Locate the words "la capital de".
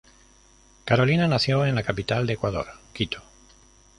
1.75-2.33